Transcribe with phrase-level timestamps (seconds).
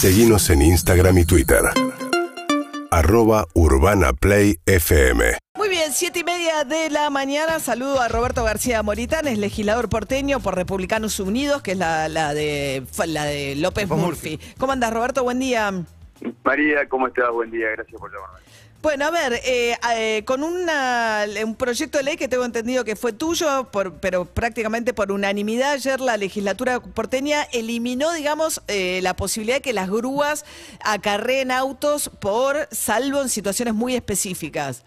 [0.00, 1.58] Seguimos en Instagram y Twitter.
[2.92, 5.36] Arroba Urbana Play FM.
[5.56, 7.58] Muy bien, siete y media de la mañana.
[7.58, 12.32] Saludo a Roberto García Moritán, es legislador porteño por Republicanos Unidos, que es la, la
[12.32, 14.38] de la de López Murphy.
[14.56, 15.24] ¿Cómo andas, Roberto?
[15.24, 15.72] Buen día.
[16.44, 17.32] María, ¿cómo estás?
[17.32, 18.38] Buen día, gracias por llamarme.
[18.80, 22.94] Bueno, a ver, eh, eh, con una, un proyecto de ley que tengo entendido que
[22.94, 29.14] fue tuyo, por, pero prácticamente por unanimidad, ayer la legislatura porteña eliminó, digamos, eh, la
[29.14, 30.44] posibilidad de que las grúas
[30.84, 34.84] acarreen autos por salvo en situaciones muy específicas.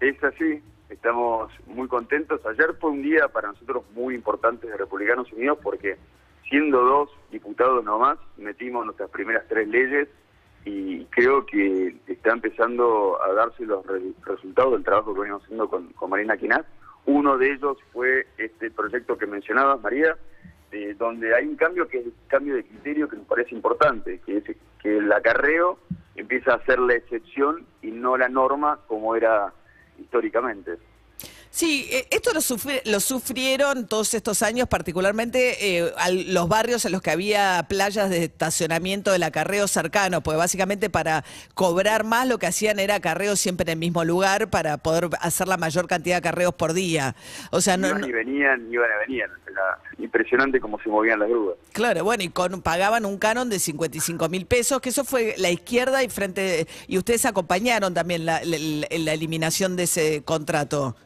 [0.00, 2.44] Es así, estamos muy contentos.
[2.44, 5.96] Ayer fue un día para nosotros muy importante de Republicanos Unidos porque
[6.50, 10.08] siendo dos diputados nomás, metimos nuestras primeras tres leyes
[10.66, 13.86] y creo que está empezando a darse los
[14.24, 16.66] resultados del trabajo que venimos haciendo con, Marina Quinaz.
[17.06, 20.16] Uno de ellos fue este proyecto que mencionabas, María,
[20.72, 24.20] eh, donde hay un cambio que es el cambio de criterio que nos parece importante,
[24.26, 24.44] que es
[24.82, 25.78] que el acarreo
[26.16, 29.52] empieza a ser la excepción y no la norma como era
[30.00, 30.78] históricamente.
[31.56, 32.40] Sí, eh, esto lo,
[32.92, 35.90] lo, sufrieron todos estos años, particularmente eh,
[36.26, 41.24] los barrios en los que había playas de estacionamiento del acarreo cercano, pues básicamente para
[41.54, 45.48] cobrar más lo que hacían era acarreos siempre en el mismo lugar para poder hacer
[45.48, 47.16] la mayor cantidad de acarreos por día.
[47.52, 49.30] O sea, no, ni venían, iban a venían.
[49.96, 51.56] impresionante cómo se movían las grúas.
[51.72, 55.48] Claro, bueno, y con, pagaban un canon de 55 mil pesos, que eso fue la
[55.48, 60.96] izquierda y frente y ustedes acompañaron también la eliminación de ese contrato.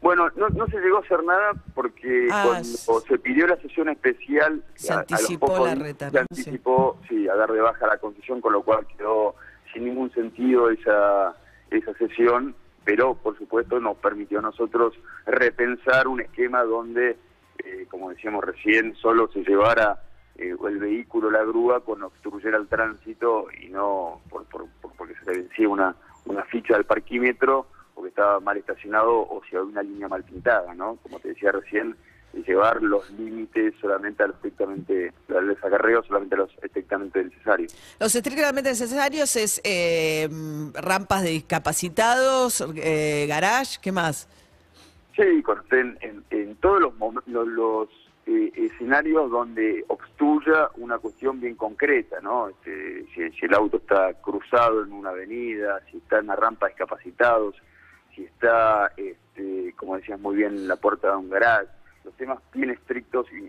[0.00, 3.90] Bueno, no, no, se llegó a hacer nada porque ah, cuando se pidió la sesión
[3.90, 4.64] especial...
[4.74, 6.10] Se anticipó la reta.
[6.10, 9.34] Se anticipó, sí, a dar de baja la concesión, con lo cual quedó
[9.72, 11.36] sin ningún sentido esa,
[11.70, 14.94] esa sesión, pero por supuesto nos permitió a nosotros
[15.26, 17.18] repensar un esquema donde,
[17.58, 20.00] eh, como decíamos recién, solo se llevara
[20.36, 25.30] eh, el vehículo, la grúa, cuando obstruyera el tránsito y no por, por, porque se
[25.30, 27.66] le vencía una, una ficha del parquímetro
[28.42, 30.96] mal estacionado o si había una línea mal pintada, ¿no?
[31.02, 31.96] Como te decía recién,
[32.46, 37.74] llevar los límites solamente a los estrictamente, los acarreos solamente a los estrictamente necesarios.
[37.98, 40.28] Los estrictamente necesarios es eh,
[40.74, 44.28] rampas de discapacitados, eh, garage, ¿qué más?
[45.16, 45.42] Sí,
[45.72, 46.94] en, en, en todos los,
[47.26, 47.88] los,
[48.26, 52.48] eh, escenarios donde obstruya una cuestión bien concreta, ¿no?
[52.48, 56.66] Este, si, si, el auto está cruzado en una avenida, si está en una rampa
[56.66, 57.56] de discapacitados,
[58.14, 61.68] si está, este, como decías muy bien, en la puerta de un garage,
[62.04, 63.48] los temas bien estrictos y,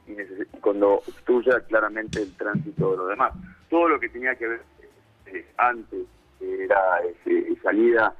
[0.59, 3.33] cuando obstruya claramente el tránsito de los demás.
[3.69, 4.61] Todo lo que tenía que ver
[5.27, 6.05] eh, antes,
[6.39, 8.13] era este, salida,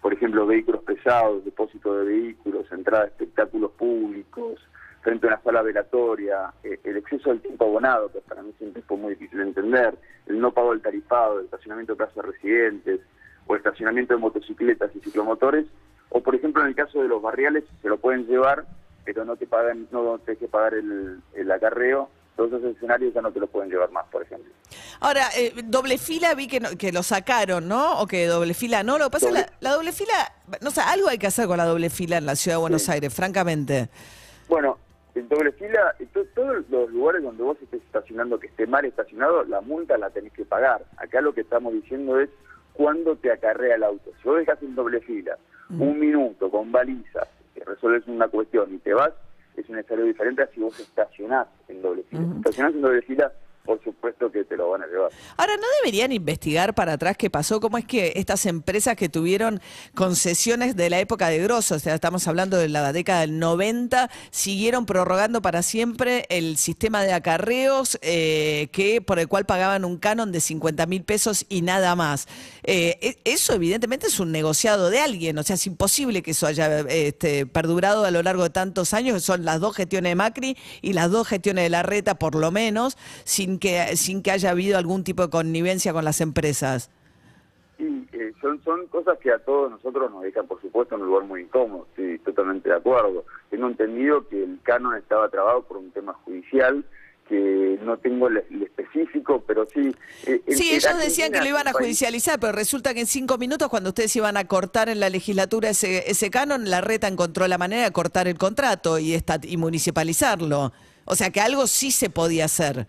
[0.00, 4.60] por ejemplo, vehículos pesados, depósito de vehículos, entrada de espectáculos públicos,
[5.02, 8.82] frente a una sala velatoria, eh, el exceso del tiempo abonado, que para mí siempre
[8.82, 9.96] fue muy difícil de entender,
[10.26, 13.00] el no pago del tarifado, el estacionamiento de casas residentes,
[13.46, 15.66] o estacionamiento de motocicletas y ciclomotores,
[16.16, 18.64] o por ejemplo en el caso de los barriales se lo pueden llevar,
[19.04, 23.20] pero no te pagan, no te que pagar el, el acarreo, todos esos escenarios ya
[23.20, 24.50] no te lo pueden llevar más, por ejemplo.
[25.00, 28.00] Ahora, eh, doble fila vi que, que lo sacaron, ¿no?
[28.00, 28.96] O que doble fila no.
[28.96, 30.14] Lo que pasa es la, la, doble fila,
[30.62, 32.88] no sé, algo hay que hacer con la doble fila en la ciudad de Buenos
[32.88, 33.90] Aires, francamente.
[34.48, 34.78] Bueno,
[35.14, 35.94] en doble fila,
[36.34, 40.32] todos los lugares donde vos estés estacionando que esté mal estacionado, la multa la tenés
[40.32, 40.82] que pagar.
[40.96, 42.30] Acá lo que estamos diciendo es
[42.72, 44.10] cuándo te acarrea el auto.
[44.22, 45.36] Si vos dejas en doble fila
[45.70, 49.12] un minuto con balizas, que resuelves una cuestión y te vas,
[49.56, 52.22] es un escenario diferente a si vos estacionás en doble fila.
[52.36, 53.32] Estacionás en doble fila
[53.66, 55.10] por supuesto que te lo van a llevar.
[55.36, 57.60] Ahora, ¿no deberían investigar para atrás qué pasó?
[57.60, 59.60] ¿Cómo es que estas empresas que tuvieron
[59.94, 64.10] concesiones de la época de Grosso, o sea, estamos hablando de la década del 90,
[64.30, 69.98] siguieron prorrogando para siempre el sistema de acarreos eh, que por el cual pagaban un
[69.98, 72.28] canon de 50 mil pesos y nada más?
[72.62, 76.46] Eh, e, eso evidentemente es un negociado de alguien, o sea, es imposible que eso
[76.46, 80.56] haya este, perdurado a lo largo de tantos años, son las dos gestiones de Macri
[80.82, 84.78] y las dos gestiones de Larreta, por lo menos, sin que, sin que haya habido
[84.78, 86.90] algún tipo de connivencia con las empresas.
[87.78, 91.08] Y eh, son, son cosas que a todos nosotros nos dejan, por supuesto, en un
[91.08, 93.24] lugar muy incómodo, sí, totalmente de acuerdo.
[93.50, 96.84] Tengo entendido que el canon estaba trabado por un tema judicial,
[97.28, 99.94] que no tengo el, específico, pero sí...
[100.26, 103.68] Eh, sí, ellos decían que lo iban a judicializar, pero resulta que en cinco minutos,
[103.68, 107.58] cuando ustedes iban a cortar en la legislatura ese, ese canon, la reta encontró la
[107.58, 110.72] manera de cortar el contrato y, esta, y municipalizarlo.
[111.04, 112.86] O sea que algo sí se podía hacer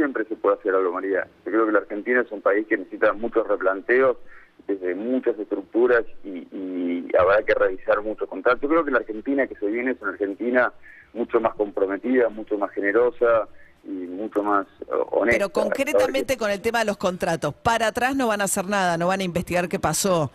[0.00, 1.28] siempre se puede hacer algo, María.
[1.44, 4.16] Yo creo que la Argentina es un país que necesita muchos replanteos
[4.66, 8.62] desde muchas estructuras y, habrá que revisar muchos contratos.
[8.62, 10.72] Yo creo que la Argentina que se viene es una Argentina
[11.12, 13.46] mucho más comprometida, mucho más generosa,
[13.84, 15.38] y mucho más eh, honesta.
[15.38, 18.96] Pero concretamente con el tema de los contratos, para atrás no van a hacer nada,
[18.96, 20.30] no van a investigar qué pasó.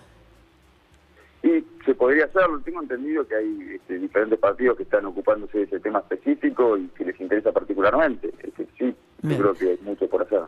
[1.86, 2.60] Se podría hacerlo.
[2.64, 6.88] Tengo entendido que hay este, diferentes partidos que están ocupándose de ese tema específico y
[6.90, 8.32] que les interesa particularmente.
[8.42, 10.42] Este, sí, yo creo que hay mucho por hacer.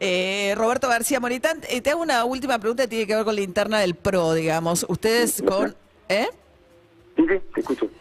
[0.00, 3.34] Eh, Roberto García Moritán, eh, te hago una última pregunta que tiene que ver con
[3.34, 4.84] la interna del PRO, digamos.
[4.88, 5.74] Ustedes con...
[6.08, 6.28] ¿Eh?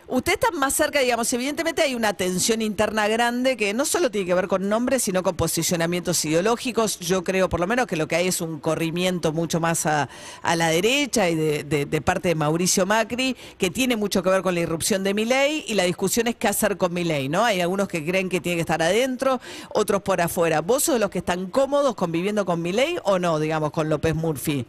[0.08, 4.28] Usted está más cerca, digamos, evidentemente hay una tensión interna grande que no solo tiene
[4.28, 7.00] que ver con nombres, sino con posicionamientos ideológicos.
[7.00, 10.10] Yo creo, por lo menos, que lo que hay es un corrimiento mucho más a,
[10.56, 14.62] la derecha y de parte de Mauricio Macri, que tiene mucho que ver con la
[14.62, 17.46] irrupción de Milei y la discusión es qué hacer con Milei, ¿no?
[17.46, 19.40] Hay algunos que creen que tiene que estar adentro,
[19.74, 20.62] otros por afuera.
[20.62, 24.16] ¿Vos sos de los que están cómodos conviviendo con Milei o no, digamos, con López
[24.16, 24.66] Murphy?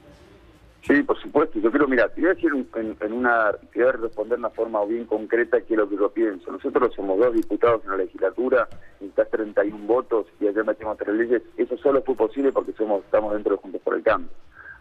[0.87, 1.59] Sí, por supuesto.
[1.61, 5.07] Yo creo, mira, te voy a decir en, una, te responder de una forma bien
[5.07, 6.53] concreta qué es lo que yo pienso.
[6.53, 8.69] Nosotros somos dos diputados en la legislatura,
[9.01, 11.43] necesitas 31 votos y ayer metimos tres leyes.
[11.57, 14.29] Eso solo fue posible porque somos estamos dentro de Juntos por el Cambio.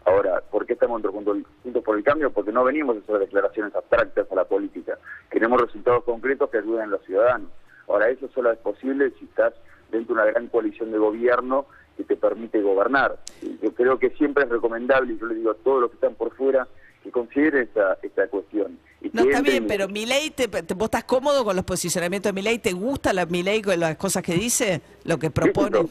[0.03, 2.31] Ahora, ¿por qué estamos dentro de Juntos por el Cambio?
[2.31, 4.97] Porque no venimos a hacer declaraciones abstractas a la política.
[5.31, 7.50] Queremos resultados concretos que ayuden a los ciudadanos.
[7.88, 9.53] Ahora, eso solo es posible si estás
[9.89, 11.65] dentro de una gran coalición de gobierno
[11.97, 13.19] que te permite gobernar.
[13.61, 16.15] Yo creo que siempre es recomendable, y yo le digo a todos los que están
[16.15, 16.67] por fuera,
[17.03, 18.77] que consideren esta, esta cuestión.
[19.01, 22.33] Y No, está bien, pero Milei, te, te- ¿vos estás cómodo con los posicionamientos de
[22.33, 22.59] Milei?
[22.59, 24.81] ¿Te gusta la Milei con las cosas que dice?
[25.03, 25.81] ¿Lo que propone?
[25.81, 25.89] Sí,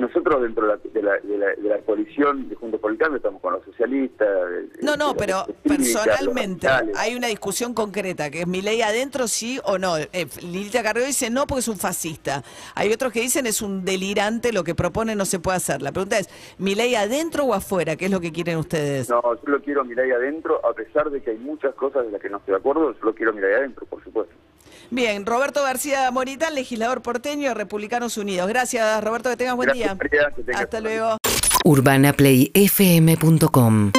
[0.00, 2.96] Nosotros dentro de la, de la, de la- de la coalición de Juntos por el
[2.98, 4.28] Cambio estamos con los socialistas.
[4.82, 6.66] No, no, pero personalmente
[6.96, 9.96] hay una discusión concreta, que es Milei adentro sí o no.
[9.98, 12.42] Eh, Lilita Carrió dice no porque es un fascista.
[12.74, 15.82] Hay otros que dicen es un delirante, lo que propone no se puede hacer.
[15.82, 17.96] La pregunta es, ¿Milei adentro o afuera?
[17.96, 19.08] ¿Qué es lo que quieren ustedes?
[19.10, 22.12] No, yo lo quiero mirar ahí adentro, a pesar de que hay muchas cosas de
[22.12, 24.34] las que no estoy de acuerdo, yo lo quiero mirar ahí adentro, por supuesto.
[24.90, 28.48] Bien, Roberto García Moritán, legislador porteño, Republicanos Unidos.
[28.48, 29.94] Gracias, Roberto, que tengas buen Gracias, día.
[29.94, 31.16] María, que tengas Hasta luego.
[31.64, 33.92] urbanaplayfm.com